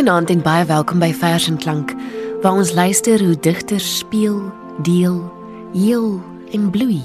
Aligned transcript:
Goeienaand 0.00 0.30
en 0.32 0.40
baie 0.40 0.64
welkom 0.64 1.02
by 1.02 1.10
Vers 1.12 1.44
en 1.50 1.58
Klank, 1.60 1.90
waar 2.40 2.56
ons 2.56 2.70
luister 2.72 3.20
hoe 3.20 3.34
digters 3.44 3.98
speel, 3.98 4.38
deel, 4.80 5.18
heel 5.74 6.06
en 6.56 6.70
bloei, 6.72 7.02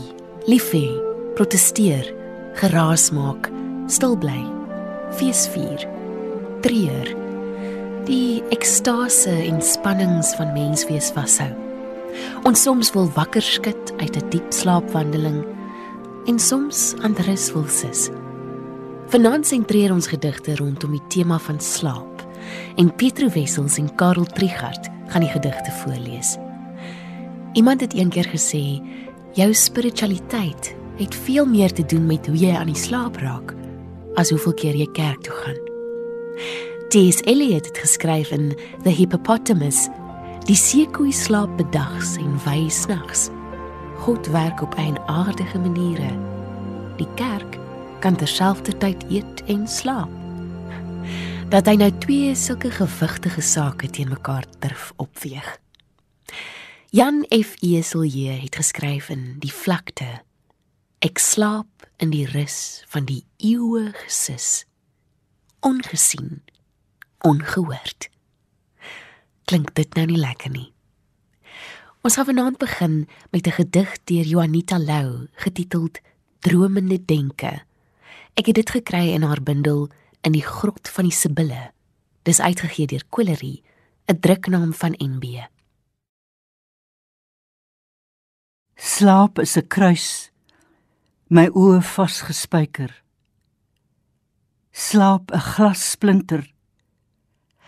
lief 0.48 0.70
hê, 0.72 0.86
protesteer, 1.36 2.08
geraas 2.56 3.10
maak, 3.12 3.50
stil 3.92 4.16
bly, 4.16 4.38
feesvier, 5.20 5.84
treur, 6.64 7.12
die 8.08 8.40
ekstase 8.56 9.36
en 9.42 9.60
spannings 9.60 10.32
van 10.40 10.56
menswees 10.56 11.12
vashou. 11.20 11.52
Ons 12.48 12.64
soms 12.64 12.96
wil 12.96 13.12
wakker 13.20 13.44
skud 13.44 13.92
uit 14.00 14.16
'n 14.16 14.30
diep 14.32 14.56
slaapwandeling 14.56 15.44
en 16.32 16.40
soms 16.40 16.96
aan 17.04 17.20
rus 17.28 17.52
wil 17.52 17.68
sis. 17.68 18.08
Vanaand 19.12 19.48
sentreer 19.48 19.92
ons 19.92 20.08
gedigte 20.08 20.56
rondom 20.56 20.92
die 20.92 21.08
tema 21.10 21.38
van 21.38 21.60
slaap 21.60 22.15
en 22.76 22.96
Pietro 22.96 23.30
Wessels 23.30 23.78
en 23.78 23.96
Karel 23.96 24.26
Trigard 24.26 24.90
gaan 25.08 25.22
die 25.22 25.30
gedigte 25.30 25.72
voorlees. 25.72 26.38
Iemand 27.54 27.82
het 27.82 27.94
eendag 27.94 28.28
gesê, 28.32 28.82
jou 29.34 29.54
spiritualiteit 29.54 30.76
het 30.98 31.16
veel 31.16 31.46
meer 31.46 31.72
te 31.74 31.86
doen 31.86 32.06
met 32.06 32.28
hoe 32.28 32.38
jy 32.38 32.56
aan 32.56 32.72
die 32.72 32.80
slaap 32.80 33.18
raak 33.18 33.54
as 34.16 34.30
hoeveel 34.30 34.54
keer 34.54 34.76
jy 34.76 34.88
kerk 34.96 35.22
toe 35.28 35.36
gaan. 35.44 35.62
T.S. 36.90 37.22
Eliot 37.28 37.66
het 37.66 37.78
geskryf 37.78 38.32
in 38.32 38.54
The 38.84 38.90
Hippopotamus 38.90 39.88
Die 40.46 40.56
seekoei 40.56 41.10
slaap 41.10 41.56
bedags 41.58 42.20
en 42.22 42.36
wy 42.44 42.68
snags. 42.70 43.30
God 44.06 44.28
werk 44.30 44.62
op 44.62 44.76
'n 44.78 45.00
aardige 45.06 45.60
maniere. 45.60 46.12
Die 46.98 47.08
kerk 47.16 47.58
kan 48.00 48.16
terselfdertyd 48.16 49.06
eet 49.10 49.44
en 49.46 49.68
slaap. 49.68 50.25
Dat 51.50 51.68
hy 51.70 51.76
nou 51.78 51.92
twee 52.04 52.34
sulke 52.36 52.72
gewigtige 52.74 53.42
sake 53.42 53.90
teen 53.90 54.10
mekaar 54.10 54.46
durf 54.60 54.92
opweeg. 55.02 55.46
Jan 56.90 57.26
F. 57.30 57.56
Eselje 57.62 58.32
het 58.42 58.56
geskryf 58.56 59.10
in 59.10 59.36
Die 59.40 59.54
vlakte. 59.54 60.08
Ek 61.00 61.22
slaap 61.22 61.88
in 62.02 62.10
die 62.10 62.26
rus 62.32 62.84
van 62.90 63.06
die 63.06 63.24
eeue 63.38 63.92
gesis. 64.06 64.66
Ongesien, 65.60 66.42
ongehoord 67.22 68.10
klink 69.46 69.76
dit 69.78 69.94
nou 69.98 70.06
nie 70.10 70.20
lekker 70.20 70.52
nie. 70.52 70.70
Ons 72.06 72.18
gaan 72.18 72.30
vanaand 72.30 72.58
begin 72.62 73.08
met 73.32 73.48
'n 73.48 73.58
gedig 73.62 73.90
deur 74.04 74.26
Juanita 74.26 74.78
Lou 74.78 75.28
getiteld 75.34 76.00
Dromende 76.40 77.06
denke. 77.06 77.62
Ek 78.34 78.46
het 78.46 78.56
dit 78.56 78.70
gekry 78.70 79.14
in 79.14 79.22
haar 79.24 79.42
bundel 79.42 79.90
In 80.26 80.34
die 80.34 80.46
grot 80.46 80.90
van 80.90 81.06
die 81.06 81.14
Sibille. 81.14 81.72
Dis 82.26 82.42
uitgegee 82.42 82.90
deur 82.90 83.06
Colerie, 83.10 83.64
'n 84.10 84.20
druknaam 84.20 84.74
van 84.74 84.98
NB. 84.98 85.46
Slaap 88.76 89.40
is 89.40 89.58
'n 89.58 89.68
kruis, 89.68 90.32
my 91.30 91.48
oë 91.48 91.82
vasgespijker. 91.82 93.04
Slaap 94.72 95.32
'n 95.32 95.40
glassplinter 95.40 96.56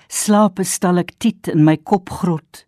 Slaap 0.07 0.59
'n 0.59 0.63
stalaktiet 0.65 1.47
in 1.51 1.63
my 1.63 1.77
kopgrot. 1.77 2.65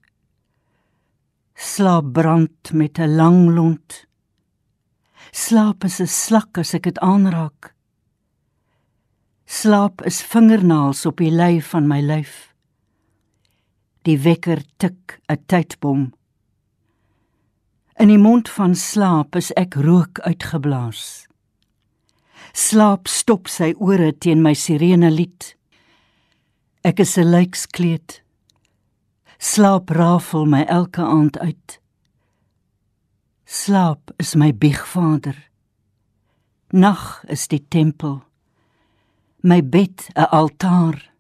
Slaap 1.55 2.11
brand 2.13 2.73
met 2.73 2.99
'n 2.99 3.15
lang 3.15 3.55
lont. 3.55 4.07
Slaap 5.31 5.83
is 5.83 5.99
'n 6.01 6.07
slak 6.07 6.57
as 6.57 6.73
ek 6.73 6.83
dit 6.83 6.99
aanraak. 6.99 7.73
Slaap 9.49 10.03
is 10.05 10.21
vingernaels 10.21 11.07
op 11.09 11.17
die 11.17 11.31
lyf 11.33 11.71
van 11.73 11.87
my 11.89 11.97
lyf. 12.05 12.51
Die 14.05 14.19
wekker 14.21 14.61
tik 14.77 15.17
'n 15.25 15.41
tydbom. 15.49 16.13
In 17.97 18.07
die 18.07 18.21
mond 18.21 18.49
van 18.49 18.75
slaap 18.75 19.35
is 19.35 19.49
ek 19.53 19.73
rook 19.73 20.19
uitgeblaas. 20.19 21.25
Slaap 22.53 23.07
stop 23.07 23.47
sy 23.47 23.73
ore 23.79 24.13
teen 24.17 24.41
my 24.41 24.53
sirene 24.53 25.09
lied. 25.09 25.57
Ek 26.83 26.99
is 26.99 27.17
'n 27.17 27.31
lijkskleed. 27.31 28.21
Slaap 29.39 29.89
rafel 29.89 30.45
my 30.45 30.63
elke 30.63 31.01
aand 31.01 31.39
uit. 31.39 31.81
Slaap 33.45 34.11
is 34.17 34.35
my 34.35 34.53
biegvader. 34.53 35.49
Nag 36.69 37.23
is 37.27 37.47
die 37.47 37.65
tempel. 37.67 38.28
My 39.41 39.63
bed 39.63 40.07
'n 40.13 40.29
altaar. 40.29 41.11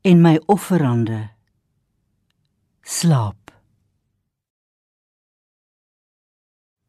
En 0.00 0.20
my 0.20 0.40
offerande 0.46 1.30
slaap. 2.82 3.60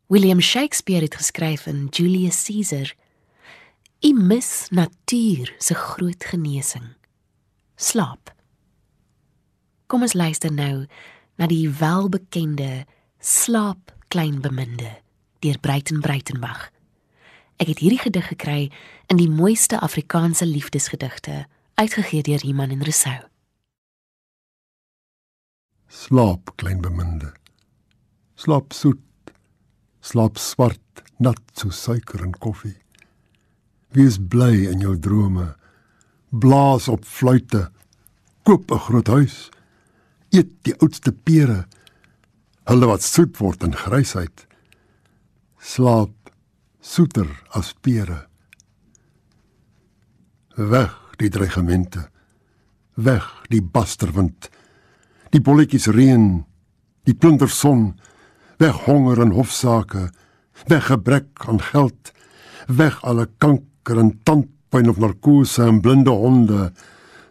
William 0.08 0.40
Shakespeare 0.40 1.04
het 1.04 1.16
geskryf 1.16 1.66
in 1.66 1.88
Julius 1.90 2.44
Caesar: 2.44 2.96
"U 4.00 4.14
mis 4.14 4.68
natuur 4.70 5.56
se 5.58 5.74
groot 5.74 6.24
genesing." 6.24 7.00
slaap. 7.81 8.31
Kom 9.88 10.02
ons 10.02 10.14
luister 10.14 10.54
nou 10.54 10.86
na 11.36 11.48
die 11.48 11.70
welbekende 11.70 12.86
Slaap 13.22 13.92
klein 14.08 14.40
beminde 14.42 15.00
deur 15.40 15.58
Breiten 15.62 16.02
Breitenbach. 16.02 16.70
Ek 17.62 17.70
het 17.70 17.82
hierdie 17.84 18.02
gedig 18.02 18.26
gekry 18.32 18.62
in 19.14 19.20
die 19.20 19.30
mooiste 19.30 19.78
Afrikaanse 19.86 20.48
liefdesgedigte 20.50 21.46
uitgegee 21.78 22.24
deur 22.26 22.42
Iman 22.42 22.74
en 22.74 22.82
Rousseau. 22.82 23.20
Slaap 25.88 26.56
klein 26.58 26.82
beminde. 26.82 27.30
Slaap 28.36 28.74
soet. 28.74 29.06
Slaap 30.02 30.42
swart, 30.42 31.04
nat 31.22 31.42
so 31.54 31.70
suiker 31.70 32.24
en 32.26 32.34
koffie. 32.34 32.80
Wees 33.94 34.18
bly 34.18 34.66
in 34.72 34.82
jou 34.82 34.96
drome 34.98 35.52
blaas 36.32 36.88
op 36.88 37.06
fluitte, 37.06 37.70
koop 38.44 38.72
'n 38.72 38.80
groot 38.80 39.08
huis, 39.08 39.50
eet 40.30 40.50
die 40.64 40.76
oudste 40.80 41.12
pere, 41.12 41.68
hulle 42.64 42.88
wat 42.88 43.04
soet 43.04 43.38
word 43.38 43.64
in 43.64 43.76
grysheid, 43.76 44.48
slaap 45.60 46.21
soeter 46.81 47.30
as 47.53 47.74
pere. 47.81 48.25
Weg 50.58 50.97
die 51.22 51.30
dreigemente, 51.30 52.08
weg 52.97 53.28
die 53.53 53.62
basterwind, 53.62 54.50
die 55.31 55.42
bolletjies 55.42 55.88
reën, 55.94 56.42
die 57.08 57.16
plunder 57.16 57.50
son, 57.50 57.94
weg 58.59 58.84
honger 58.88 59.22
en 59.24 59.36
hofsaake, 59.38 60.10
weg 60.68 60.89
gebrek 60.89 61.45
aan 61.48 61.62
geld, 61.72 62.12
weg 62.68 62.98
alle 63.07 63.30
kanker 63.38 64.01
en 64.01 64.18
tand 64.25 64.50
pyn 64.72 64.89
of 64.89 65.00
narkose 65.04 65.66
en 65.68 65.81
blinde 65.83 66.13
honde. 66.16 66.72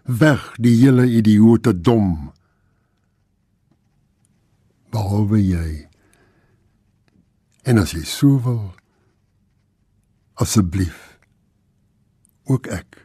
Weg 0.05 0.43
die 0.61 0.75
hele 0.83 1.07
idioote 1.09 1.73
dom. 1.81 2.33
Behalwe 4.91 5.41
jy. 5.41 5.71
En 7.65 7.81
as 7.81 7.95
jy 7.95 8.05
sou 8.09 8.37
wil 8.45 8.80
asseblief. 10.41 11.19
Ook 12.51 12.67
ek. 12.73 12.99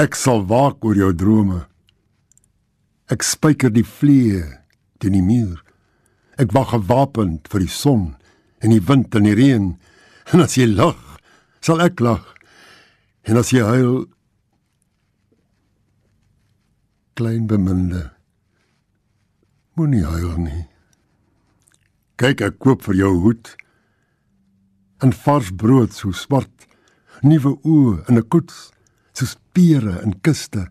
Ek 0.00 0.16
sal 0.18 0.44
waak 0.50 0.84
oor 0.86 0.98
jou 0.98 1.12
drome. 1.14 1.64
Ek 3.12 3.22
spyker 3.26 3.72
die 3.74 3.86
vlee 3.86 4.42
teen 5.02 5.18
die 5.18 5.24
muur. 5.24 5.60
Ek 6.40 6.54
wag 6.56 6.72
gewapend 6.72 7.50
vir 7.52 7.66
die 7.66 7.70
son 7.70 8.14
en 8.64 8.72
die 8.72 8.82
wind 8.82 9.14
en 9.14 9.28
die 9.28 9.36
reën. 9.38 9.68
En 10.32 10.42
as 10.42 10.56
jy 10.58 10.66
lag 10.70 10.98
sal 11.64 11.82
ek 11.84 12.00
lag. 12.02 12.24
En 13.28 13.38
as 13.40 13.52
jy 13.54 13.62
huil 13.64 14.04
klein 17.14 17.46
beminde 17.46 18.10
moenie 19.78 20.04
huil 20.06 20.34
nie. 20.38 20.64
Kyk 22.20 22.42
ek 22.46 22.58
koop 22.62 22.84
vir 22.86 22.98
jou 22.98 23.12
hoed 23.24 23.54
en 25.02 25.12
vars 25.24 25.50
brood 25.50 25.92
so 25.92 26.12
swart, 26.12 26.68
nuwe 27.22 27.56
oë 27.64 28.08
in 28.08 28.18
'n 28.18 28.28
koets, 28.28 28.70
so 29.12 29.26
spiere 29.26 30.02
in 30.02 30.20
kiste 30.20 30.68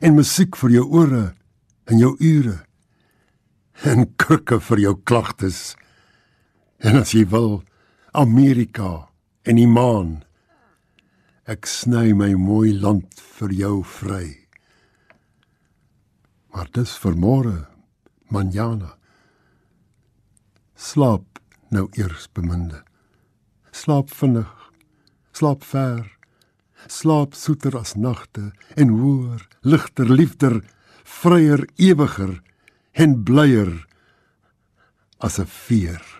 en 0.00 0.14
musiek 0.14 0.56
vir 0.56 0.70
jou 0.70 0.86
ore 1.02 1.34
en 1.90 1.98
jou 1.98 2.16
ure 2.20 2.58
en 3.84 4.06
krikke 4.16 4.60
vir 4.60 4.78
jou 4.78 4.94
klagtes. 5.08 5.76
En 6.80 6.96
as 7.00 7.12
jy 7.14 7.24
wil 7.28 7.62
Amerika 8.12 9.08
en 9.44 9.56
die 9.56 9.68
maan. 9.68 10.20
Ek 11.50 11.66
sny 11.66 12.12
my 12.14 12.32
mooi 12.38 12.72
land 12.76 13.20
vir 13.38 13.54
jou 13.56 13.80
vry. 13.98 14.26
Maar 16.50 16.68
dis 16.74 16.92
vir 17.02 17.16
môre, 17.16 17.56
manjana. 18.30 18.94
Slaap 20.76 21.40
nou 21.70 21.88
eers 21.98 22.28
beminde. 22.34 22.82
Slaap 23.80 24.10
vinnig. 24.12 24.48
Slaap 25.32 25.62
ver. 25.72 26.04
slaap 26.88 27.34
soeter 27.36 27.76
as 27.76 27.94
nagte 27.96 28.50
en 28.76 28.92
hoër, 29.00 29.40
ligter, 29.64 30.08
liefder, 30.08 30.56
vryer, 31.20 31.64
ewiger 31.76 32.40
en 32.92 33.16
blyer 33.24 33.72
as 35.20 35.38
'n 35.40 35.46
veer. 35.46 36.19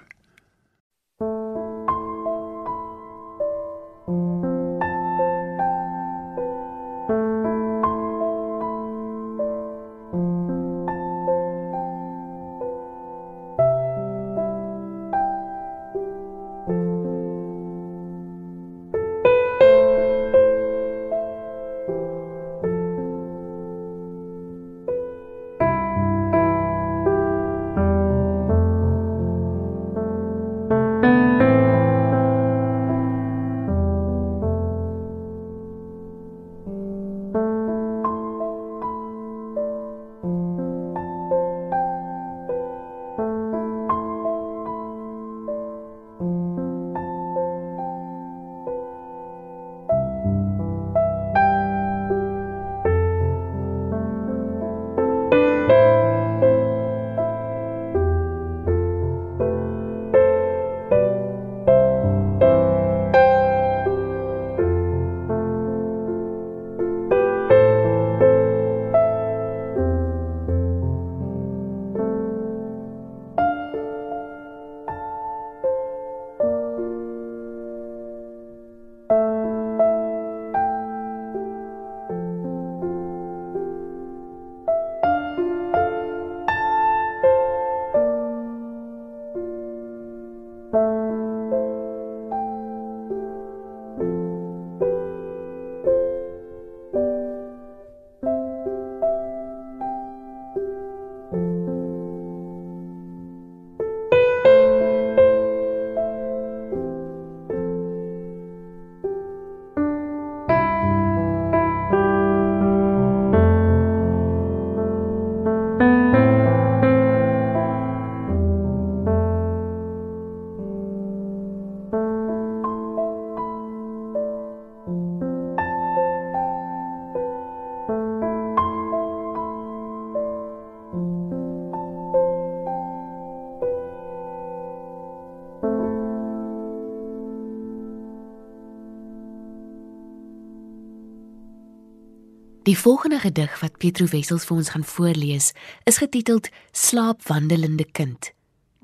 Die 142.71 142.79
volgende 142.79 143.19
gedig 143.19 143.61
wat 143.61 143.79
Pietro 143.83 144.07
Wessels 144.07 144.45
vir 144.47 144.57
ons 144.57 144.69
gaan 144.71 144.85
voorlees, 144.87 145.49
is 145.91 145.97
getiteld 145.99 146.49
Slaapwandelende 146.71 147.85
kind. 147.85 148.29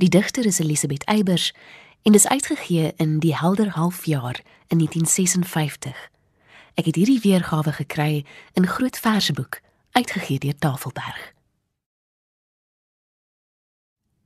Die 0.03 0.09
digter 0.11 0.47
is 0.47 0.59
Elisabeth 0.59 1.05
Eybers 1.05 1.53
en 2.03 2.15
is 2.19 2.27
uitgegee 2.27 2.93
in 2.97 3.21
Die 3.23 3.37
Helder 3.37 3.71
Halfjaar 3.77 4.41
in 4.67 4.79
1956. 4.83 6.01
Ek 6.75 6.89
het 6.91 6.99
hierdie 6.99 7.21
weergawe 7.23 7.73
gekry 7.77 8.25
in 8.59 8.67
Groot 8.67 8.99
Verseboek, 8.99 9.61
uitgegee 9.95 10.43
deur 10.43 10.59
Tafelberg. 10.59 11.21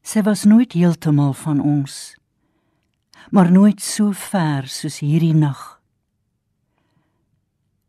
Sy 0.01 0.23
was 0.25 0.47
nooit 0.49 0.73
heeltemal 0.73 1.35
van 1.37 1.61
ons, 1.61 2.17
maar 3.29 3.53
nooit 3.53 3.85
so 3.85 4.17
ver 4.17 4.73
soos 4.73 5.03
hierdie 5.05 5.37
nag. 5.37 5.83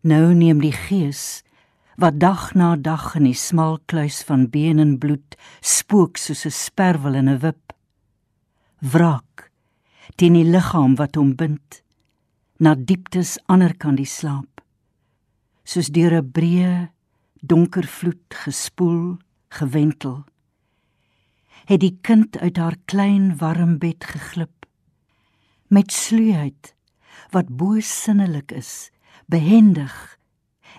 Nou 0.03 0.33
neem 0.35 0.59
die 0.59 0.75
gees 0.75 1.45
wat 2.01 2.17
dag 2.19 2.53
na 2.57 2.75
dag 2.75 3.15
in 3.15 3.27
die 3.29 3.37
smal 3.37 3.77
kluis 3.85 4.23
van 4.25 4.47
been 4.49 4.79
en 4.81 4.97
bloed 4.97 5.37
spook 5.61 6.17
soos 6.17 6.45
'n 6.45 6.57
sperwel 6.65 7.15
in 7.15 7.29
'n 7.29 7.39
wip. 7.39 7.73
Wrak 8.81 9.51
teen 10.15 10.33
die 10.33 10.49
liggaam 10.53 10.95
wat 10.95 11.15
hom 11.15 11.35
bind 11.35 11.83
na 12.57 12.75
dieptes 12.75 13.37
ander 13.45 13.73
kan 13.77 13.95
die 13.95 14.09
slaap 14.09 14.61
soos 15.63 15.89
deur 15.95 16.13
'n 16.17 16.31
breë 16.37 16.89
donker 17.41 17.87
vloed 17.97 18.37
gespoel 18.43 19.17
gewentel 19.59 20.25
het 21.69 21.81
die 21.81 21.97
kind 22.01 22.37
uit 22.37 22.57
haar 22.57 22.77
klein 22.85 23.37
warm 23.37 23.77
bed 23.77 24.03
geglip 24.13 24.65
met 25.69 25.91
sluheid 25.91 26.73
wat 27.33 27.47
bo 27.49 27.79
sinnelik 27.79 28.51
is 28.51 28.91
behendig 29.25 29.95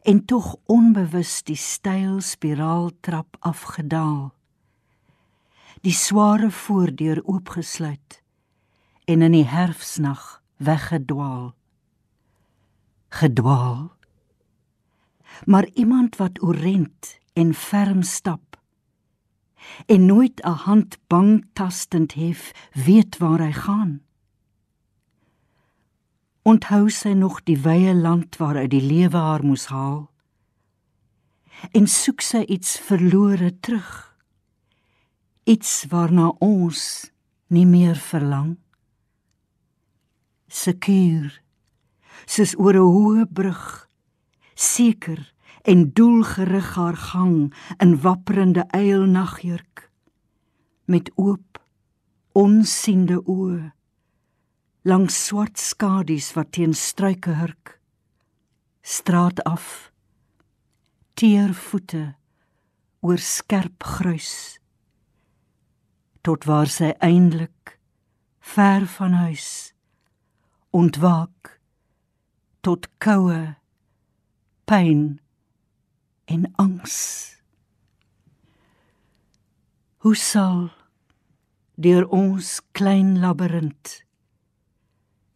en 0.02 0.25
tog 0.25 0.56
onbewus 0.66 1.42
die 1.47 1.56
styl 1.56 2.21
spiraaltrap 2.21 3.37
afgedaal. 3.40 4.32
Die 5.82 5.94
sware 5.94 6.50
voordeur 6.50 7.23
oopgesluit 7.25 8.23
en 9.04 9.23
in 9.23 9.35
die 9.35 9.47
herfsnag 9.47 10.42
weggedwaal. 10.56 11.54
Gedwaal. 13.09 13.92
Maar 15.44 15.66
iemand 15.75 16.16
wat 16.16 16.42
oorent 16.42 17.18
en 17.32 17.54
ferm 17.54 18.02
stap 18.02 18.52
en 19.87 20.06
nooit 20.06 20.42
'n 20.42 20.59
hand 20.66 20.99
bang 21.06 21.47
tastend 21.52 22.12
hef, 22.12 22.52
weet 22.73 23.18
waar 23.18 23.38
hy 23.38 23.52
gaan. 23.52 24.02
Onthou 26.42 26.88
sy 26.90 27.12
nog 27.14 27.44
die 27.46 27.54
wye 27.62 27.92
land 27.94 28.34
waaruit 28.40 28.72
die 28.72 28.82
lewe 28.82 29.16
haar 29.16 29.44
moes 29.46 29.68
haal? 29.70 30.08
En 31.70 31.87
soek 31.87 32.25
sy 32.26 32.40
iets 32.50 32.80
verlore 32.82 33.52
terug? 33.62 33.92
Iets 35.46 35.84
waarna 35.92 36.32
ons 36.42 37.12
nie 37.54 37.66
meer 37.66 37.94
verlang? 37.94 38.56
Sekuur, 40.50 41.30
soos 42.26 42.56
oor 42.58 42.75
'n 42.75 42.90
hoë 42.96 43.26
brug, 43.30 43.87
seker 44.54 45.22
en 45.62 45.92
doelgerig 45.94 46.75
haar 46.75 46.96
gang 46.96 47.54
in 47.78 48.00
wapperende 48.02 48.66
eilnagjurk 48.75 49.90
met 50.90 51.06
oop 51.14 51.62
onsiende 52.32 53.22
oë 53.22 53.70
langs 54.84 55.14
swart 55.26 55.58
skadu's 55.58 56.32
wat 56.34 56.52
teen 56.52 56.74
struike 56.74 57.36
hurk. 57.38 57.78
Straat 58.82 59.38
af 59.46 59.92
teer 61.14 61.52
voete 61.54 62.14
oor 63.00 63.20
skerp 63.22 63.84
gruis 63.86 64.58
tot 66.26 66.46
waar 66.50 66.70
sy 66.70 66.90
eindelik 66.98 67.76
ver 68.54 68.86
van 68.96 69.14
huis 69.22 69.48
ontwaak 70.74 71.60
tot 72.66 72.88
koue 73.02 73.54
pyn 74.66 75.02
en 76.26 76.46
angs. 76.62 76.98
Hoe 80.02 80.16
sal 80.18 80.70
deur 81.74 82.06
ons 82.10 82.56
klein 82.74 83.18
labirint 83.22 84.01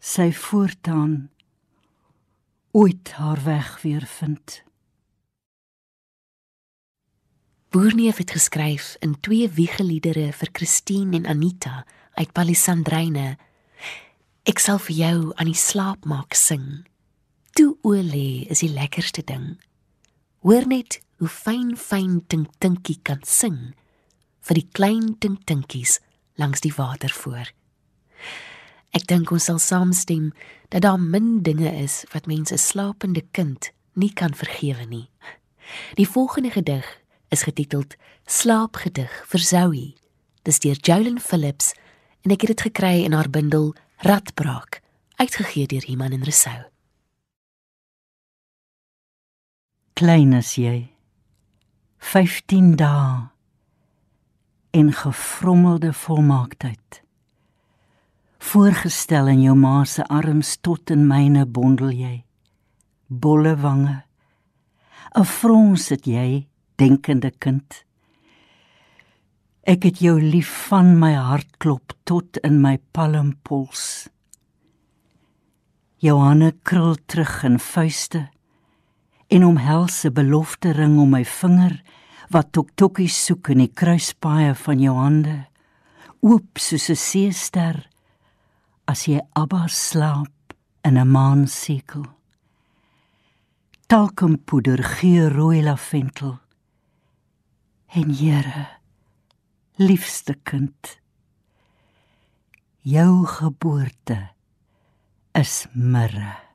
sy 0.06 0.30
voortaan 0.32 1.30
ooit 2.70 3.12
haar 3.12 3.42
weg 3.44 3.80
weer 3.82 4.06
vind. 4.06 4.62
Boerneef 7.68 8.16
het 8.16 8.30
geskryf 8.30 8.94
in 9.02 9.16
twee 9.20 9.48
wiegeliedere 9.50 10.28
vir 10.32 10.52
Christine 10.52 11.16
en 11.16 11.26
Anita 11.26 11.82
uit 12.14 12.32
Palisandreine. 12.32 13.34
Ek 14.46 14.62
sal 14.62 14.78
vir 14.86 14.96
jou 14.96 15.18
aan 15.34 15.50
die 15.50 15.58
slaap 15.58 16.06
maak 16.06 16.38
sing. 16.38 16.86
Toe 17.58 17.74
olie 17.82 18.46
is 18.46 18.62
die 18.62 18.70
lekkerste 18.70 19.26
ding. 19.26 19.56
Hoor 20.46 20.70
net 20.70 21.00
hoe 21.18 21.28
fyn 21.28 21.74
fyn 21.74 22.20
tink 22.30 22.54
tinkie 22.62 23.00
kan 23.02 23.26
sing 23.26 23.74
vir 24.46 24.62
die 24.62 24.68
klein 24.70 25.16
tink 25.18 25.42
tinkies 25.50 25.98
langs 26.38 26.62
die 26.62 26.74
water 26.78 27.10
voor. 27.10 27.55
Ek 28.96 29.04
dink 29.10 29.28
ons 29.34 29.44
sal 29.50 29.58
saamstem 29.60 30.30
dat 30.72 30.86
daar 30.86 31.00
min 31.00 31.42
dinge 31.44 31.68
is 31.68 32.04
wat 32.14 32.28
mense 32.30 32.56
slapende 32.56 33.20
kind 33.36 33.68
nie 33.92 34.12
kan 34.16 34.32
vergewe 34.32 34.86
nie. 34.88 35.10
Die 36.00 36.08
volgende 36.08 36.50
gedig 36.54 36.86
is 37.28 37.44
getiteld 37.44 37.96
Slaapgedig 38.26 39.12
vir 39.28 39.42
Zoe. 39.44 39.86
Dis 40.48 40.62
deur 40.64 40.80
Jolyn 40.80 41.20
Phillips 41.20 41.74
en 42.24 42.32
ek 42.32 42.46
het 42.46 42.54
dit 42.54 42.66
gekry 42.70 43.04
in 43.04 43.12
haar 43.12 43.28
bundel 43.28 43.74
Radbraak, 44.06 44.80
uitgegee 45.20 45.68
deur 45.68 45.84
Iman 45.92 46.16
en 46.16 46.24
Resou. 46.24 46.64
Klein 49.96 50.32
as 50.36 50.56
jy 50.56 50.88
15 52.00 52.76
dae 52.80 53.26
en 54.76 54.92
gefrommelde 54.92 55.92
volmaaktheid 55.92 57.05
voorgestel 58.46 59.28
in 59.32 59.42
jou 59.42 59.54
ma 59.58 59.84
se 59.84 60.04
arms 60.08 60.56
tot 60.62 60.90
in 60.90 61.06
myne 61.08 61.46
bondel 61.46 61.90
jy. 61.90 62.24
Bolle 63.08 63.56
wange. 63.56 64.02
'n 65.16 65.24
frons 65.24 65.88
het 65.88 66.04
jy 66.06 66.46
denkende 66.76 67.30
kind. 67.30 67.84
Ek 69.66 69.82
het 69.82 69.98
jou 69.98 70.20
lief 70.20 70.68
van 70.68 70.98
my 70.98 71.14
hart 71.14 71.58
klop 71.58 71.92
tot 72.04 72.36
in 72.44 72.60
my 72.60 72.78
palmpuls 72.92 74.08
Johanne 75.98 76.52
krul 76.62 76.98
terug 77.08 77.40
in 77.48 77.56
vuiste 77.58 78.28
en 79.32 79.44
omhels 79.44 80.04
'n 80.04 80.12
belofte 80.12 80.70
ring 80.70 80.98
om 81.00 81.10
my 81.10 81.24
vinger 81.24 81.82
wat 82.30 82.52
toktokkie 82.52 83.08
soek 83.08 83.48
in 83.48 83.58
die 83.58 83.72
kruispaaie 83.72 84.54
van 84.54 84.78
jou 84.78 84.94
hande 84.94 85.46
oop 86.20 86.58
soos 86.58 86.90
'n 86.90 86.96
seester 86.96 87.88
as 88.86 89.06
jy 89.06 89.20
abba 89.34 89.66
slaap 89.68 90.54
in 90.84 90.96
'n 90.98 91.10
maansekel. 91.10 92.06
Talkumpoeder 93.86 94.82
geur 94.82 95.30
rooi 95.32 95.62
lavendel 95.62 96.38
en 97.86 98.10
Here 98.10 98.66
liefste 99.76 100.34
kind 100.42 101.00
jou 102.80 103.26
geboorte 103.26 104.18
is 105.32 105.66
mirre 105.74 106.45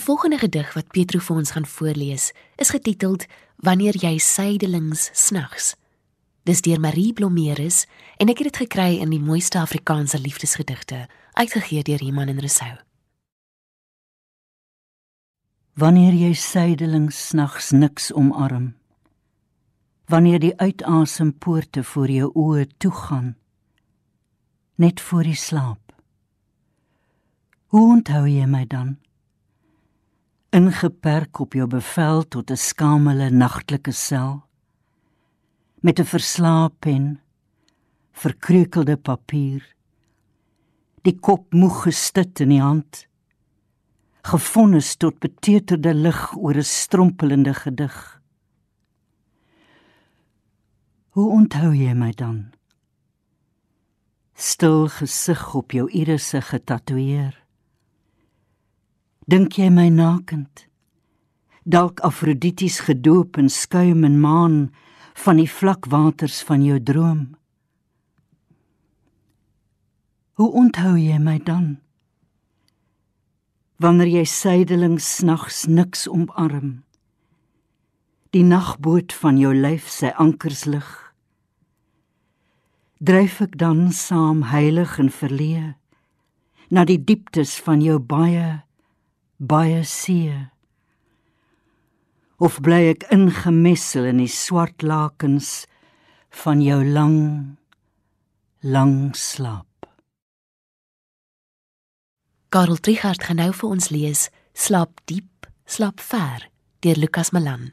volgende 0.00 0.38
gedig 0.38 0.72
wat 0.72 0.88
Petro 0.88 1.18
vir 1.20 1.36
ons 1.36 1.50
gaan 1.50 1.66
voorlees, 1.66 2.30
is 2.56 2.70
getiteld 2.70 3.26
Wanneer 3.62 3.94
jy 3.94 4.16
suidelings 4.18 5.10
snags. 5.12 5.74
Dis 6.42 6.62
deur 6.64 6.80
Marie 6.80 7.12
Blomeris 7.12 7.84
en 8.18 8.30
ek 8.32 8.40
het 8.40 8.48
dit 8.48 8.62
gekry 8.64 8.96
in 9.04 9.12
die 9.12 9.20
mooiste 9.22 9.60
Afrikaanse 9.60 10.18
liefdesgedigte, 10.18 11.04
uitgegee 11.38 11.84
deur 11.86 12.02
Iman 12.02 12.32
en 12.32 12.40
Resou. 12.42 12.72
Wanneer 15.78 16.16
jy 16.16 16.32
suidelings 16.34 17.20
snags 17.28 17.70
niks 17.70 18.10
omarm. 18.12 18.72
Wanneer 20.10 20.40
die 20.42 20.56
uitasem 20.56 21.30
poorte 21.38 21.84
voor 21.84 22.10
jou 22.10 22.32
oë 22.34 22.66
toegaan, 22.78 23.36
net 24.74 25.00
voor 25.00 25.30
die 25.30 25.38
slaap. 25.38 25.94
Hoe 27.72 27.86
onthou 27.94 28.26
jy 28.26 28.44
my 28.50 28.66
dan? 28.66 28.96
Ingeperk 30.52 31.40
op 31.40 31.54
jou 31.56 31.66
bevel 31.66 32.22
tot 32.28 32.50
'n 32.50 32.56
skamele 32.56 33.30
nagtelike 33.30 33.92
sel 33.92 34.42
met 35.80 35.98
'n 35.98 36.04
verslaap 36.04 36.74
pen 36.80 37.20
verkreukelde 38.12 38.96
papier 38.96 39.62
die 41.02 41.18
kop 41.18 41.52
moeg 41.52 41.82
gestit 41.82 42.40
in 42.40 42.48
die 42.48 42.60
hand 42.60 43.06
gefonnis 44.22 44.94
tot 44.96 45.18
beteuterde 45.18 45.94
lig 45.94 46.36
oor 46.36 46.56
'n 46.56 46.64
strompelende 46.64 47.54
gedig. 47.54 48.20
Hoe 51.08 51.30
onthou 51.30 51.74
jy 51.74 51.94
my 51.94 52.12
dan? 52.12 52.52
Stil 54.34 54.88
gesig 54.88 55.54
op 55.54 55.72
jou 55.72 55.90
irisse 55.90 56.40
getatoeëer 56.40 57.41
dink 59.26 59.58
jy 59.58 59.68
my 59.70 59.88
nakend? 59.88 60.66
Dalk 61.62 62.00
afrodities 62.02 62.80
gedoop 62.88 63.38
in 63.38 63.48
skuim 63.48 64.04
en 64.04 64.18
maan 64.20 64.56
van 65.14 65.38
die 65.38 65.50
vlak 65.50 65.86
waters 65.86 66.42
van 66.42 66.64
jou 66.64 66.78
droom. 66.82 67.36
Hoe 70.40 70.50
onthou 70.58 70.96
jy 70.98 71.18
my 71.22 71.38
dan? 71.38 71.76
Wanneer 73.78 74.10
jy 74.10 74.24
suidelings 74.26 75.06
snags 75.18 75.66
niks 75.66 76.08
omarm. 76.08 76.82
Die 78.32 78.42
nagboot 78.42 79.12
van 79.12 79.38
jou 79.38 79.52
lyf 79.54 79.90
sy 79.92 80.10
ankers 80.18 80.64
lig. 80.64 80.88
Dryf 82.98 83.40
ek 83.44 83.58
dan 83.60 83.90
saam 83.92 84.46
heilig 84.50 84.98
en 85.02 85.10
verleë 85.12 85.74
na 86.72 86.86
die 86.88 86.96
dieptes 86.96 87.58
van 87.60 87.82
jou 87.84 87.98
baie 88.00 88.62
baie 89.42 89.82
see 89.88 90.30
of 92.42 92.60
bly 92.62 92.84
ek 92.92 93.08
ingemessel 93.14 94.06
in 94.10 94.22
die 94.22 94.30
swart 94.30 94.86
lakens 94.86 95.64
van 96.42 96.62
jou 96.62 96.78
lang 96.86 97.18
lang 98.62 98.96
slaap 99.18 99.66
Karel 102.52 102.78
Trichardt 102.78 103.24
gaan 103.24 103.40
nou 103.40 103.50
vir 103.56 103.74
ons 103.74 103.90
lees 103.90 104.28
Slaap 104.52 105.00
diep, 105.08 105.46
slaap 105.64 106.00
ver 106.00 106.50
deur 106.84 106.98
Lukas 107.00 107.30
Malan. 107.32 107.70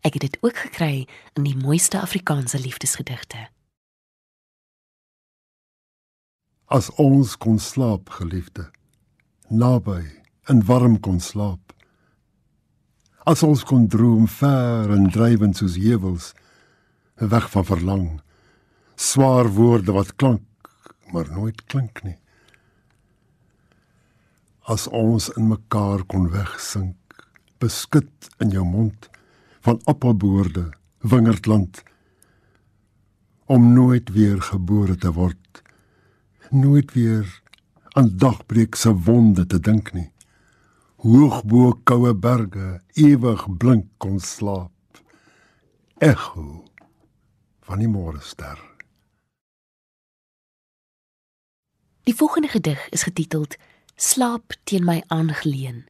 Ek 0.00 0.16
het 0.16 0.22
dit 0.22 0.36
ook 0.40 0.56
gekry 0.56 1.04
in 1.36 1.44
die 1.44 1.56
mooiste 1.56 2.00
Afrikaanse 2.00 2.58
liefdesgedigte. 2.62 3.48
As 6.66 6.88
ons 6.98 7.36
kon 7.36 7.58
slaap, 7.60 8.08
geliefde, 8.16 8.70
naby 9.50 10.00
en 10.46 10.62
warm 10.64 10.98
kon 11.02 11.18
slaap. 11.20 11.72
As 13.26 13.42
ons 13.42 13.64
kon 13.66 13.88
droom 13.90 14.28
ver 14.30 14.92
en 14.94 15.08
drywend 15.10 15.58
soos 15.58 15.74
heuwels, 15.82 16.30
weg 17.18 17.48
van 17.50 17.66
verlang. 17.66 18.06
Swaar 18.94 19.50
woorde 19.56 19.96
wat 19.96 20.14
klank, 20.14 20.70
maar 21.10 21.26
nooit 21.34 21.64
klink 21.66 22.04
nie. 22.06 22.18
As 24.70 24.86
ons 24.86 25.28
in 25.34 25.50
mekaar 25.50 26.06
kon 26.06 26.30
wegsink, 26.30 26.98
beskut 27.62 28.30
in 28.42 28.54
jou 28.54 28.64
mond 28.66 29.10
van 29.66 29.80
appelboorde, 29.90 30.70
wingerdland 31.02 31.82
om 33.46 33.72
nooit 33.74 34.10
weer 34.14 34.40
gebore 34.42 34.96
te 34.98 35.10
word, 35.14 35.62
nooit 36.50 36.92
weer 36.94 37.26
aan 37.94 38.10
dagbreek 38.18 38.74
se 38.74 38.90
wonde 39.06 39.46
te 39.46 39.58
dink 39.62 39.92
nie 39.94 40.10
hoog 41.06 41.44
bo 41.46 41.70
koue 41.86 42.12
berge 42.18 42.68
ewig 42.98 43.42
blink 43.58 43.84
kon 44.02 44.18
slaap 44.18 45.02
echo 46.02 46.64
van 47.66 47.78
die 47.78 47.90
môre 47.90 48.18
ster 48.20 48.58
Die 52.06 52.14
volgende 52.14 52.48
gedig 52.48 52.88
is 52.94 53.02
getiteld 53.02 53.56
Slaap 53.96 54.52
teen 54.64 54.84
my 54.84 55.02
aangeleun. 55.06 55.86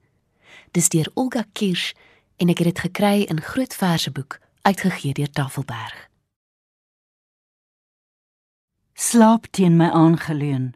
Dis 0.71 0.89
deur 0.89 1.09
Olga 1.15 1.45
Kirsch 1.53 1.93
en 2.37 2.49
ek 2.53 2.61
het 2.63 2.69
dit 2.71 2.83
gekry 2.87 3.25
in 3.29 3.41
Groot 3.41 3.75
Verseboek 3.75 4.39
uitgegee 4.69 5.17
deur 5.17 5.33
Tafelberg. 5.33 5.97
Slaap 8.95 9.49
teen 9.51 9.77
my 9.77 9.89
aangeleun. 9.93 10.75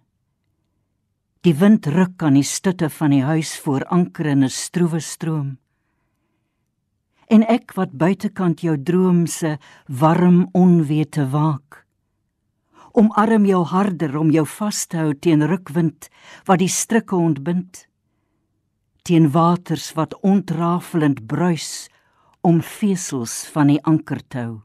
Die 1.41 1.55
wind 1.57 1.87
ruk 1.89 2.21
aan 2.21 2.35
die 2.37 2.45
stutte 2.45 2.91
van 2.93 3.15
die 3.15 3.23
huis 3.25 3.55
voor 3.65 3.87
anker 3.89 4.27
in 4.29 4.45
'n 4.45 4.53
stroewe 4.53 5.01
stroom. 5.01 5.57
En 7.29 7.43
ek 7.49 7.73
wat 7.79 7.97
buitekant 7.97 8.61
jou 8.61 8.77
droom 8.77 9.27
se 9.27 9.57
warm 9.89 10.49
onwete 10.53 11.25
waak. 11.31 11.87
Omarm 12.93 13.47
jou 13.47 13.65
harder 13.65 14.19
om 14.19 14.31
jou 14.31 14.47
vas 14.47 14.87
te 14.87 14.97
hou 14.97 15.15
teen 15.15 15.43
rukwind 15.47 16.11
wat 16.45 16.59
die 16.59 16.69
strikke 16.69 17.17
ontbind. 17.17 17.89
Teen 19.03 19.31
waters 19.31 19.93
wat 19.95 20.21
ontrafelend 20.21 21.27
bruis 21.27 21.89
om 22.41 22.61
vesels 22.61 23.47
van 23.53 23.67
die 23.67 23.83
anker 23.83 24.21
te 24.29 24.39
hou. 24.39 24.61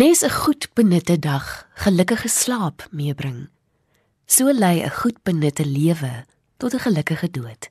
Nes 0.00 0.22
'n 0.22 0.30
goed 0.30 0.68
benutte 0.72 1.18
dag 1.18 1.68
gelukkige 1.74 2.28
slaap 2.28 2.88
meebring. 2.90 3.48
So 4.24 4.52
lei 4.52 4.80
'n 4.82 4.90
goed 4.90 5.22
benutte 5.22 5.66
lewe 5.66 6.24
tot 6.56 6.74
'n 6.74 6.78
gelukkige 6.78 7.30
dood. 7.30 7.68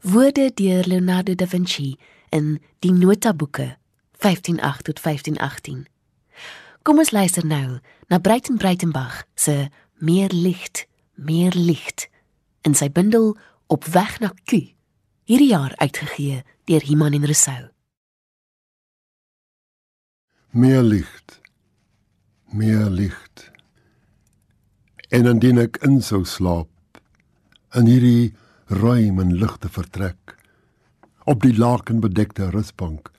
Woorde 0.00 0.50
deur 0.54 0.84
Leonardo 0.86 1.34
da 1.34 1.46
Vinci 1.46 1.96
in 2.28 2.62
Die 2.78 2.92
Notaboeke 2.92 3.76
158 4.18 4.82
tot 4.82 5.00
1518. 5.00 5.86
Kom 6.82 6.98
ons 6.98 7.10
luister 7.10 7.46
nou 7.46 7.78
na 8.06 8.18
Breiten 8.18 8.56
Breitenbach 8.56 9.24
se 9.34 9.68
Meer 9.94 10.30
lig, 10.32 10.86
meer 11.14 11.52
lig 11.54 12.08
in 12.60 12.74
sy 12.74 12.90
bundel 12.90 13.36
Op 13.66 13.84
weg 13.84 14.18
na 14.18 14.32
Q, 14.44 14.50
hierdie 15.24 15.48
jaar 15.48 15.72
uitgegee 15.76 16.42
deur 16.64 16.82
Iman 16.82 17.12
en 17.12 17.24
Rousseau. 17.24 17.70
meer 20.50 20.82
lig 20.82 21.24
meer 22.52 22.90
lig 22.90 23.18
en 25.08 25.26
indien 25.26 25.58
ek 25.58 25.80
in 25.88 26.00
sou 26.04 26.24
slaap 26.24 27.00
in 27.78 27.88
hierdie 27.88 28.34
ruim 28.68 29.20
en 29.20 29.36
ligte 29.40 29.68
vertrek 29.72 30.36
op 31.28 31.42
die 31.44 31.56
lakenbedekte 31.56 32.50
rusbank 32.50 33.10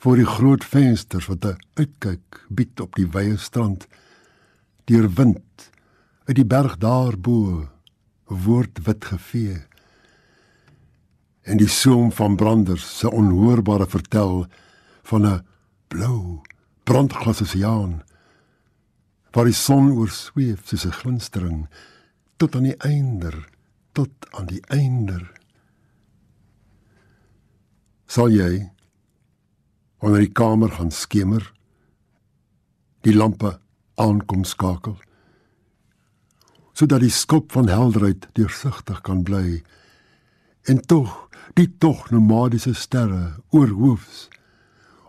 voor 0.00 0.16
die 0.16 0.28
groot 0.28 0.64
vensters 0.64 1.28
wat 1.28 1.44
'n 1.44 1.58
uitkyk 1.80 2.44
bied 2.48 2.80
op 2.80 2.94
die 2.96 3.08
wye 3.16 3.36
strand 3.36 3.86
deur 4.84 5.08
wind 5.08 5.70
uit 6.24 6.36
die 6.36 6.46
berg 6.46 6.76
daarbo 6.78 7.68
word 8.30 8.78
wit 8.86 9.04
gevee. 9.04 9.58
En 11.42 11.58
die 11.58 11.68
soem 11.68 12.12
van 12.12 12.36
branders 12.36 12.98
se 12.98 13.10
onhoorbare 13.10 13.86
vertel 13.86 14.46
van 15.02 15.26
'n 15.26 15.44
blou 15.88 16.40
brandglas 16.84 17.42
oseaan 17.42 18.02
waar 19.32 19.48
die 19.48 19.56
son 19.56 19.92
oorsweef 19.92 20.66
soos 20.66 20.86
'n 20.86 20.98
glinstering 21.00 21.68
tot 22.36 22.54
aan 22.56 22.68
die 22.68 22.78
einder 22.78 23.36
tot 23.92 24.10
aan 24.30 24.46
die 24.46 24.62
einder 24.68 25.24
sal 28.06 28.28
jy 28.28 28.70
wanneer 30.00 30.26
die 30.26 30.38
kamer 30.42 30.70
gaan 30.70 30.90
skemer 30.90 31.52
die 33.06 33.14
lampe 33.14 33.60
aankom 33.94 34.44
skakel 34.44 34.98
sodat 36.72 37.00
die 37.00 37.12
skop 37.12 37.52
van 37.52 37.68
helderheid 37.68 38.28
deursigtig 38.34 39.00
kan 39.00 39.22
bly 39.22 39.62
en 40.70 40.80
tog 40.80 41.28
die 41.54 41.68
tog 41.78 42.10
nomadiese 42.10 42.74
sterre 42.74 43.42
oorhoofs 43.50 44.28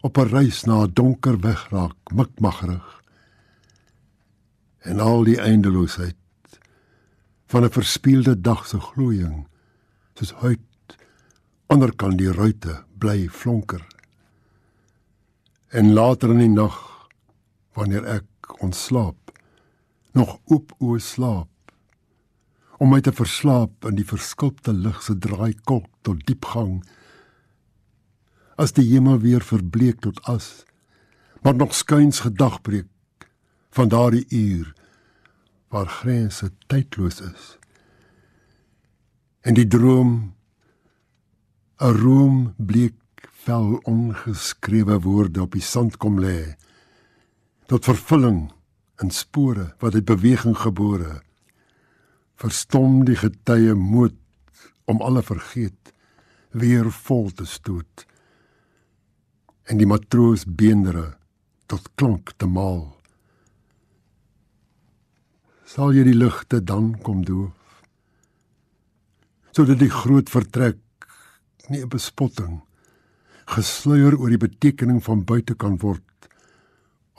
op 0.01 0.17
'n 0.17 0.29
reis 0.29 0.63
na 0.63 0.83
'n 0.83 0.93
donker 0.93 1.39
weg 1.39 1.69
raak, 1.69 1.97
mikmagrig. 2.13 3.00
En 4.81 4.99
al 4.99 5.23
die 5.23 5.37
eindeloosheid 5.39 6.17
van 7.45 7.63
'n 7.63 7.69
verspieelde 7.69 8.41
dag 8.41 8.67
se 8.67 8.79
gloeiing 8.79 9.47
soos 10.13 10.31
hout 10.31 10.97
onderkant 11.67 12.17
die 12.17 12.31
ruite 12.31 12.83
bly 12.97 13.27
flonker. 13.29 13.87
En 15.67 15.93
later 15.93 16.29
in 16.29 16.37
die 16.37 16.49
nag 16.49 17.07
wanneer 17.73 18.05
ek 18.05 18.61
ontslaap 18.63 19.31
nog 20.11 20.39
oop 20.45 20.73
oë 20.79 20.99
slaap 20.99 21.47
om 22.81 22.89
my 22.89 22.99
te 23.05 23.13
verslaap 23.13 23.85
in 23.85 23.95
die 23.99 24.07
verskulpte 24.07 24.73
lig 24.73 25.03
se 25.05 25.15
draaikolk 25.15 25.87
tot 26.01 26.23
diepgang 26.27 26.81
as 28.61 28.73
die 28.77 28.87
hemel 28.89 29.21
weer 29.23 29.45
verbleek 29.45 30.01
tot 30.01 30.19
as 30.33 30.65
maar 31.41 31.55
nog 31.55 31.75
skuins 31.77 32.23
gedagbreek 32.25 32.89
van 33.71 33.87
daardie 33.87 34.25
uur 34.29 34.73
waar 35.71 35.87
grense 35.87 36.51
tydloos 36.67 37.21
is. 37.21 37.57
En 39.41 39.53
die 39.53 39.67
droom 39.67 40.35
'n 41.81 41.95
room 41.97 42.53
bleek 42.57 42.93
vel 43.43 43.79
ongeskrewe 43.89 44.99
woorde 44.99 45.41
op 45.41 45.55
die 45.57 45.65
sand 45.65 45.97
kom 45.97 46.19
lê 46.19 46.53
tot 47.65 47.87
vervulling 47.89 48.51
in 49.01 49.09
spore 49.09 49.71
wat 49.81 49.95
uit 49.97 50.05
beweging 50.05 50.57
gebore 50.57 51.21
verstom 52.35 53.01
die 53.05 53.17
getye 53.17 53.73
moed 53.73 54.17
om 54.85 55.01
alle 55.01 55.23
vergeet 55.25 55.93
weer 56.51 56.91
vol 56.91 57.29
te 57.33 57.45
stoot 57.45 58.05
en 59.63 59.81
die 59.81 59.89
matroos 59.89 60.45
beendere 60.45 61.15
tot 61.65 61.89
klank 61.95 62.35
te 62.37 62.45
maal 62.45 63.00
sal 65.71 65.93
jy 65.95 66.03
die 66.03 66.17
ligte 66.17 66.59
dan 66.59 66.97
kom 67.05 67.21
doof? 67.23 67.55
Sodat 69.55 69.79
die 69.79 69.91
groot 69.91 70.31
vertrek 70.31 70.79
nie 71.69 71.83
'n 71.83 71.89
bespotting 71.89 72.61
gesluier 73.47 74.17
oor 74.19 74.29
die 74.29 74.45
betekening 74.47 74.99
van 75.03 75.23
buite 75.23 75.55
kan 75.55 75.77
word 75.77 76.27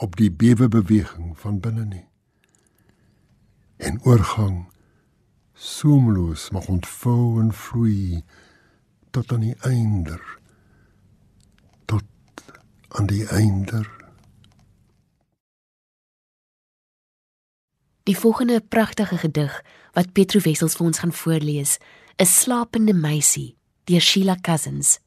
op 0.04 0.16
die 0.16 0.30
bewe 0.30 0.68
beweging 0.68 1.32
van 1.38 1.60
binne 1.60 1.84
nie. 1.84 2.06
En 3.78 4.00
oorgang 4.04 4.66
soemloos 5.54 6.50
mag 6.50 6.68
ontvou 6.68 7.40
en 7.40 7.52
vloei 7.52 8.22
tot 9.10 9.32
aan 9.32 9.40
die 9.40 9.56
einder 9.68 10.20
tot 11.86 12.04
aan 12.88 13.06
die 13.06 13.26
einder 13.28 14.01
Die 18.02 18.18
volgende 18.18 18.60
pragtige 18.60 19.18
gedig 19.18 19.64
wat 19.92 20.12
Petro 20.12 20.40
Wessels 20.42 20.74
vir 20.74 20.86
ons 20.86 20.98
gaan 20.98 21.12
voorlees, 21.14 21.76
is 22.16 22.40
Slapende 22.40 22.94
meisie 22.94 23.54
deur 23.86 24.00
Sheila 24.00 24.36
Cousins. 24.42 24.98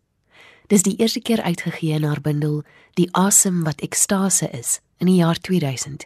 Dis 0.67 0.83
die 0.83 0.95
eerste 0.97 1.19
keer 1.19 1.41
uitgegee 1.41 1.95
in 1.95 2.03
haar 2.03 2.21
bundel 2.21 2.63
Die 2.95 3.09
asem 3.11 3.63
wat 3.63 3.81
ekstase 3.83 4.47
is 4.55 4.79
in 4.97 5.09
die 5.11 5.19
jaar 5.19 5.35
2000. 5.35 6.05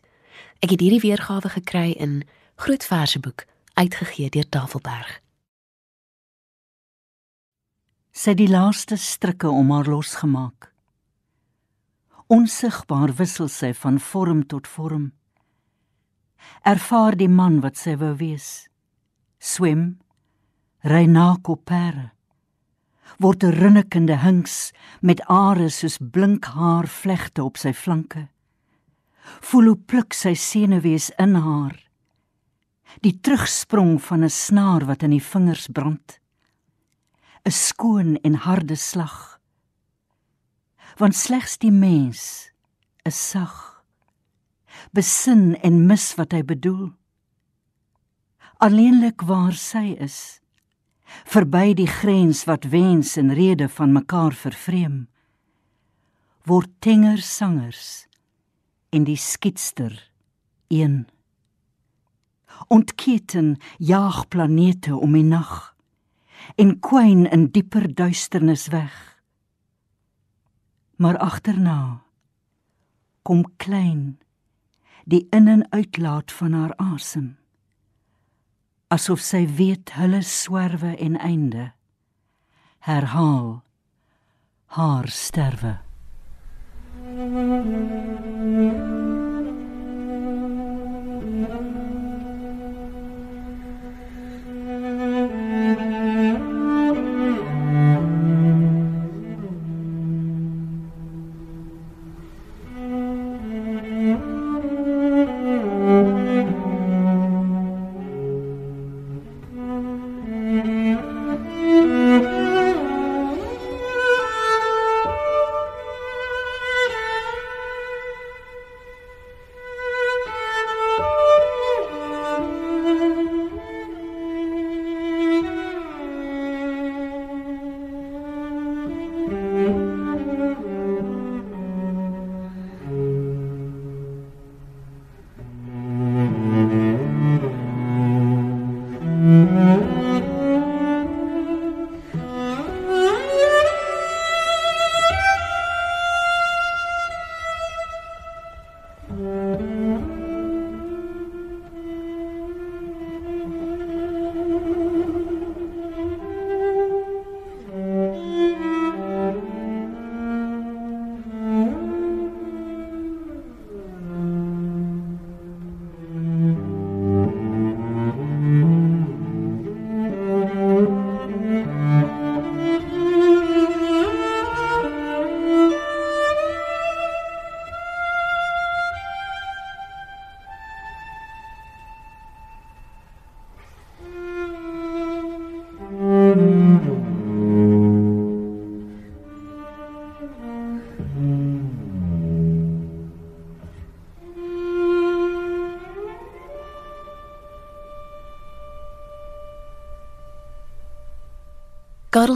Ek 0.66 0.74
het 0.74 0.82
hierdie 0.82 1.04
weergawe 1.04 1.50
gekry 1.54 1.92
in 1.94 2.24
Groot 2.58 2.84
Verseboek 2.84 3.46
uitgegee 3.78 4.30
deur 4.34 4.50
Tafelberg. 4.50 5.20
Sy 8.12 8.34
die 8.34 8.50
laaste 8.50 8.98
strikke 8.98 9.50
om 9.54 9.70
haar 9.72 9.86
losgemaak. 9.86 10.72
Onsigbaar 12.28 13.14
wissel 13.22 13.48
sy 13.48 13.70
van 13.78 14.02
vorm 14.02 14.42
tot 14.50 14.68
vorm 14.68 15.12
ervaar 16.64 17.16
die 17.16 17.30
man 17.30 17.60
wat 17.62 17.78
sy 17.78 17.96
wou 18.00 18.16
wees. 18.20 18.68
Swem, 19.40 20.00
ry 20.84 21.06
na 21.08 21.36
kopere. 21.44 22.12
Word 23.20 23.44
'n 23.44 23.52
rinnekende 23.52 24.18
hinks 24.24 24.72
met 25.02 25.22
are 25.28 25.70
soos 25.70 25.98
blink 26.00 26.46
haar 26.46 26.88
vlegte 26.88 27.44
op 27.44 27.58
sy 27.58 27.74
flanke. 27.74 28.28
Voel 29.42 29.66
hoe 29.66 29.78
pluk 29.78 30.14
sy 30.14 30.34
senuwees 30.34 31.12
in 31.18 31.36
haar. 31.36 31.76
Die 33.02 33.20
terugsprong 33.22 34.00
van 34.02 34.24
'n 34.24 34.30
snaar 34.30 34.86
wat 34.86 35.04
in 35.04 35.12
die 35.12 35.24
vingers 35.24 35.68
brand. 35.68 36.20
'n 37.46 37.52
Skoon 37.52 38.18
en 38.24 38.34
harde 38.34 38.76
slag. 38.76 39.40
Want 40.98 41.16
slegs 41.16 41.58
die 41.58 41.72
mens 41.72 42.52
is 43.04 43.30
sag 43.30 43.69
besin 44.92 45.56
en 45.64 45.86
mis 45.88 46.14
wat 46.18 46.34
hy 46.36 46.44
bedoel. 46.44 46.90
Alleenlik 48.60 49.24
waar 49.28 49.56
sy 49.56 49.96
is, 50.00 50.40
verby 51.26 51.74
die 51.78 51.88
grens 51.90 52.44
wat 52.50 52.68
wens 52.74 53.16
en 53.18 53.34
rede 53.34 53.70
van 53.72 53.94
mekaar 53.96 54.36
vervreem, 54.36 55.08
word 56.46 56.70
tenger 56.84 57.22
sangers 57.24 58.06
en 58.90 59.06
die 59.08 59.18
skietster 59.18 59.96
een. 60.68 61.08
Ontketen 62.68 63.58
jaag 63.78 64.28
planete 64.28 64.96
om 64.96 65.14
die 65.14 65.26
nag 65.26 65.76
en 66.60 66.80
kwyn 66.84 67.26
in 67.30 67.50
dieper 67.54 67.88
duisternis 67.96 68.68
weg. 68.74 68.96
Maar 71.00 71.18
agterna 71.18 72.04
kom 73.24 73.46
klein 73.58 74.20
die 75.10 75.28
in 75.34 75.48
en 75.48 75.66
uitlaat 75.74 76.32
van 76.32 76.54
haar 76.54 76.76
asem. 76.78 77.38
Asof 78.94 79.22
sy 79.26 79.44
weet 79.58 79.94
hulle 79.98 80.22
swerwe 80.22 80.96
en 80.98 81.18
einde. 81.18 81.72
Herhaal 82.86 83.62
haar 84.78 85.08
sterwe. 85.08 85.78
thank 87.10 88.64
you 88.64 89.09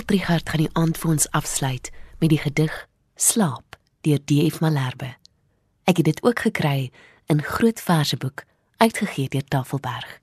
Trigard 0.05 0.49
gaan 0.49 0.63
die 0.63 0.73
aand 0.73 0.97
vir 0.97 1.11
ons 1.15 1.29
afsluit 1.31 1.89
met 2.19 2.29
die 2.29 2.39
gedig 2.39 2.73
Slaap 3.15 3.77
deur 4.03 4.19
D.F. 4.19 4.59
Malherbe. 4.59 5.13
Ek 5.87 5.99
het 6.01 6.05
dit 6.05 6.23
ook 6.23 6.39
gekry 6.45 6.91
in 7.31 7.43
Groot 7.43 7.79
Verseboek 7.79 8.43
uitgegee 8.77 9.29
deur 9.29 9.45
Tafelberg. 9.47 10.19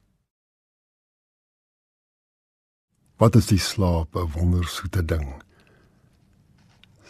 Wat 3.16 3.36
is 3.36 3.46
die 3.46 3.60
slaap 3.60 4.16
'n 4.16 4.32
wondersoete 4.32 5.04
ding. 5.04 5.42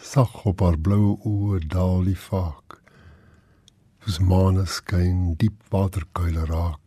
Sag 0.01 0.45
op 0.45 0.59
haar 0.59 0.77
blou 0.77 1.19
oë 1.23 1.67
daal 1.67 2.03
die 2.03 2.19
vaak. 2.19 2.81
Soos 4.03 4.19
maaneskyn 4.19 5.35
diep 5.37 5.63
waterkuile 5.69 6.45
raak 6.45 6.79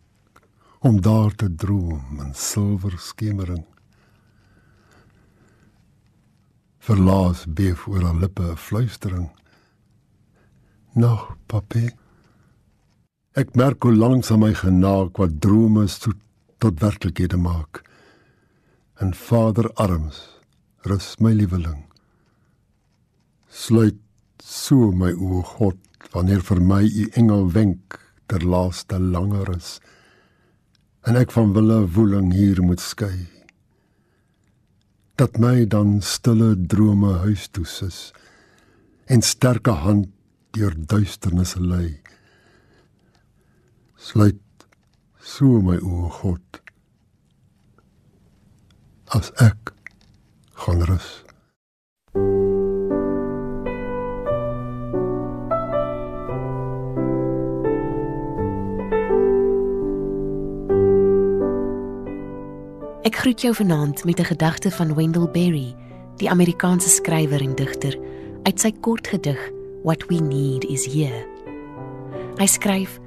om 0.80 1.00
daar 1.00 1.34
te 1.34 1.54
droom 1.54 2.20
in 2.20 2.34
silwer 2.34 2.98
skemering. 2.98 3.73
Verlaas 6.84 7.46
beef 7.48 7.86
oor 7.88 8.02
haar 8.04 8.18
lippe 8.20 8.42
'n 8.42 8.56
fluistering. 8.56 9.28
Nog, 10.92 11.36
papie. 11.46 11.90
Ek 13.32 13.54
merk 13.54 13.82
hoe 13.82 13.94
langsam 13.94 14.40
my 14.40 14.54
genaak 14.54 15.16
wat 15.16 15.40
drome 15.40 15.86
soet 15.86 16.20
tot 16.58 16.80
werklikhede 16.80 17.36
maak. 17.36 17.82
In 19.00 19.14
Vader 19.14 19.72
arms 19.74 20.18
rus 20.82 21.16
my 21.18 21.32
lieveling. 21.32 21.84
Sluit 23.48 23.98
so 24.38 24.92
my 24.92 25.12
oë 25.12 25.42
God 25.56 25.78
wanneer 26.12 26.42
vir 26.42 26.60
my 26.60 26.82
u 26.84 27.08
engel 27.16 27.52
wenk 27.52 27.98
ter 28.26 28.44
laaste 28.44 28.98
langer 28.98 29.56
is 29.56 29.80
en 31.04 31.16
ek 31.16 31.32
van 31.32 31.52
wille 31.56 31.80
woeling 31.96 32.32
hier 32.32 32.62
moet 32.62 32.80
skei 32.80 33.33
dat 35.16 35.38
my 35.38 35.66
dan 35.66 36.00
stille 36.02 36.54
drome 36.66 37.12
huis 37.22 37.46
toe 37.48 37.66
sis 37.66 38.12
en 39.06 39.22
sterke 39.22 39.70
hand 39.84 40.08
deur 40.54 40.74
duisternisse 40.76 41.60
lei. 41.60 42.00
Sluit 43.96 44.40
so 45.20 45.60
my 45.62 45.76
oë 45.82 46.10
God. 46.20 46.62
As 49.14 49.30
ek 49.42 49.74
gaan 50.64 50.82
rus 50.88 51.23
Ek 63.14 63.20
groet 63.20 63.40
jou 63.40 63.54
vanaand 63.54 64.04
met 64.04 64.18
'n 64.18 64.24
gedagte 64.24 64.70
van 64.70 64.94
Wendell 64.94 65.30
Berry, 65.30 65.74
die 66.16 66.30
Amerikaanse 66.30 66.88
skrywer 66.88 67.40
en 67.40 67.54
digter, 67.54 67.98
uit 68.42 68.60
sy 68.60 68.72
kort 68.80 69.06
gedig 69.06 69.50
What 69.82 70.06
We 70.06 70.14
Need 70.14 70.64
Is 70.64 70.84
Here. 70.86 71.26
Hy 72.36 72.46
skryf: 72.46 72.98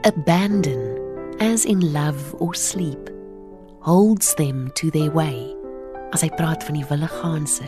Abandon 0.00 0.98
as 1.38 1.64
in 1.64 1.92
love 1.92 2.36
or 2.38 2.54
sleep 2.54 3.10
holds 3.78 4.34
them 4.34 4.72
to 4.72 4.90
their 4.90 5.12
way. 5.12 5.54
As 6.10 6.20
hy 6.20 6.28
praat 6.28 6.64
van 6.64 6.74
die 6.74 6.86
willigaanse. 6.88 7.64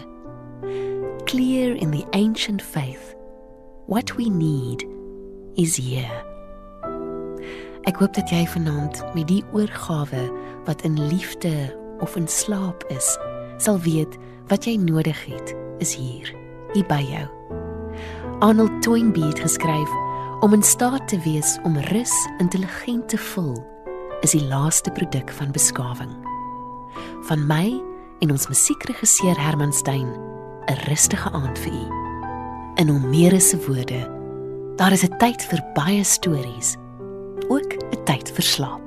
Clear 1.24 1.74
in 1.76 1.90
the 1.90 2.06
ancient 2.10 2.62
faith, 2.62 3.14
what 3.86 4.16
we 4.16 4.30
need 4.30 4.86
is 5.54 5.76
here. 5.76 6.33
Ek 7.84 7.98
hoop 8.00 8.14
dat 8.16 8.30
jy 8.32 8.46
vanaand 8.48 9.02
met 9.12 9.26
die 9.28 9.42
oorgawe 9.52 10.22
wat 10.64 10.80
in 10.88 10.96
liefde 10.96 11.52
of 12.00 12.14
in 12.16 12.24
slaap 12.28 12.80
is, 12.88 13.10
sal 13.60 13.76
weet 13.84 14.14
wat 14.48 14.64
jy 14.64 14.78
nodig 14.80 15.18
het 15.28 15.52
is 15.84 15.92
hier, 15.92 16.30
hier 16.72 16.86
by 16.88 17.02
jou. 17.04 17.26
Arnold 18.40 18.72
Toynbee 18.82 19.28
het 19.28 19.42
geskryf 19.44 19.90
om 20.40 20.56
in 20.56 20.64
staat 20.64 21.04
te 21.12 21.18
wees 21.26 21.58
om 21.68 21.76
rus 21.92 22.14
intelligent 22.40 23.08
te 23.12 23.20
voel 23.20 23.56
is 24.24 24.32
die 24.32 24.44
laaste 24.48 24.88
produk 24.96 25.28
van 25.36 25.52
beskawing. 25.52 26.14
Van 27.28 27.44
my 27.44 27.66
en 28.24 28.32
ons 28.32 28.48
musiekregisseur 28.48 29.36
Herman 29.36 29.72
Stein 29.76 30.08
'n 30.72 30.80
rustige 30.88 31.30
aand 31.32 31.58
vir 31.58 31.72
u. 31.72 31.86
In 32.80 32.88
hom 32.88 33.10
meer 33.10 33.40
se 33.40 33.60
woorde, 33.66 34.08
daar 34.76 34.92
is 34.92 35.04
'n 35.04 35.18
tyd 35.18 35.42
vir 35.42 35.60
baie 35.74 36.04
stories 36.04 36.76
ook 37.48 37.70
'n 37.92 38.04
tyd 38.04 38.30
vir 38.34 38.44
slaap. 38.44 38.83